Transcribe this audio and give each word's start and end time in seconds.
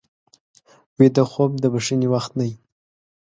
ویده 0.97 1.23
خوب 1.31 1.51
د 1.59 1.63
بښنې 1.73 2.07
وخت 2.13 2.31
دی 2.39 2.51